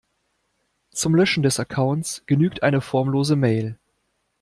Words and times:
Zum 0.89 1.13
Löschen 1.13 1.43
des 1.43 1.59
Accounts 1.59 2.23
genügt 2.25 2.63
eine 2.63 2.81
formlose 2.81 3.35
Mail. 3.35 3.77